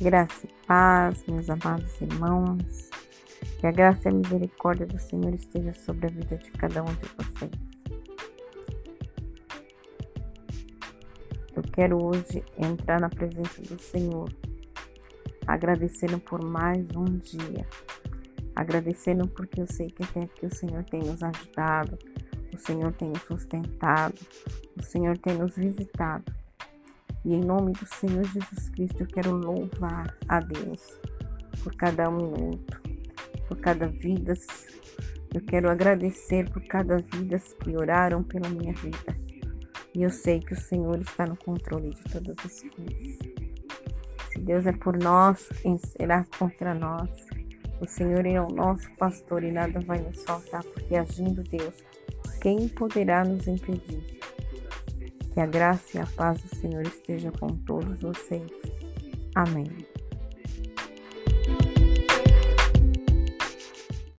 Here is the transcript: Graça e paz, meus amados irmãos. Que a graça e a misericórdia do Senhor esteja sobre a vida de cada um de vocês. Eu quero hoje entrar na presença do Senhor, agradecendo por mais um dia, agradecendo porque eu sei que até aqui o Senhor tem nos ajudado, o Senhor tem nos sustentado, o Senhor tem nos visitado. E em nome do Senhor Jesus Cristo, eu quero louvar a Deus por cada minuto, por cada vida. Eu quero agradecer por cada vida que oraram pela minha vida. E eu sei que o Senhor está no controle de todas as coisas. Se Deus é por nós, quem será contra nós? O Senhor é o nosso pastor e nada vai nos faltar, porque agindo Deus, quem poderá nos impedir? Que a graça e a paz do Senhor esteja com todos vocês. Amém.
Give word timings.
Graça 0.00 0.46
e 0.46 0.64
paz, 0.64 1.24
meus 1.26 1.50
amados 1.50 2.00
irmãos. 2.00 2.88
Que 3.58 3.66
a 3.66 3.72
graça 3.72 4.08
e 4.08 4.12
a 4.12 4.14
misericórdia 4.14 4.86
do 4.86 4.96
Senhor 4.96 5.34
esteja 5.34 5.74
sobre 5.74 6.06
a 6.06 6.10
vida 6.10 6.36
de 6.36 6.52
cada 6.52 6.84
um 6.84 6.86
de 6.86 7.08
vocês. 7.16 7.50
Eu 11.56 11.62
quero 11.72 12.00
hoje 12.00 12.44
entrar 12.56 13.00
na 13.00 13.08
presença 13.08 13.60
do 13.62 13.82
Senhor, 13.82 14.32
agradecendo 15.44 16.20
por 16.20 16.44
mais 16.44 16.86
um 16.94 17.04
dia, 17.04 17.66
agradecendo 18.54 19.26
porque 19.26 19.60
eu 19.60 19.66
sei 19.66 19.88
que 19.88 20.04
até 20.04 20.22
aqui 20.22 20.46
o 20.46 20.54
Senhor 20.54 20.84
tem 20.84 21.00
nos 21.00 21.20
ajudado, 21.24 21.98
o 22.54 22.56
Senhor 22.56 22.92
tem 22.92 23.08
nos 23.08 23.22
sustentado, 23.22 24.14
o 24.76 24.82
Senhor 24.84 25.18
tem 25.18 25.36
nos 25.36 25.56
visitado. 25.56 26.37
E 27.24 27.34
em 27.34 27.40
nome 27.40 27.72
do 27.72 27.86
Senhor 27.86 28.24
Jesus 28.24 28.68
Cristo, 28.70 29.02
eu 29.02 29.06
quero 29.06 29.36
louvar 29.36 30.16
a 30.28 30.40
Deus 30.40 31.00
por 31.62 31.74
cada 31.74 32.10
minuto, 32.10 32.80
por 33.46 33.58
cada 33.58 33.86
vida. 33.88 34.34
Eu 35.34 35.40
quero 35.42 35.68
agradecer 35.68 36.48
por 36.50 36.62
cada 36.64 36.98
vida 36.98 37.38
que 37.62 37.76
oraram 37.76 38.22
pela 38.22 38.48
minha 38.48 38.72
vida. 38.74 39.16
E 39.94 40.02
eu 40.02 40.10
sei 40.10 40.40
que 40.40 40.52
o 40.52 40.60
Senhor 40.60 41.00
está 41.00 41.26
no 41.26 41.36
controle 41.36 41.90
de 41.90 42.02
todas 42.04 42.36
as 42.44 42.62
coisas. 42.62 43.18
Se 44.30 44.38
Deus 44.38 44.66
é 44.66 44.72
por 44.72 44.96
nós, 44.96 45.48
quem 45.60 45.76
será 45.78 46.24
contra 46.38 46.72
nós? 46.72 47.10
O 47.80 47.86
Senhor 47.86 48.24
é 48.26 48.40
o 48.40 48.48
nosso 48.48 48.90
pastor 48.96 49.42
e 49.42 49.52
nada 49.52 49.80
vai 49.80 49.98
nos 49.98 50.22
faltar, 50.24 50.62
porque 50.64 50.96
agindo 50.96 51.42
Deus, 51.42 51.74
quem 52.40 52.68
poderá 52.68 53.24
nos 53.24 53.46
impedir? 53.46 54.18
Que 55.38 55.42
a 55.42 55.46
graça 55.46 55.96
e 55.96 56.00
a 56.00 56.06
paz 56.16 56.42
do 56.42 56.56
Senhor 56.56 56.82
esteja 56.82 57.30
com 57.30 57.46
todos 57.46 58.00
vocês. 58.00 58.50
Amém. 59.36 59.68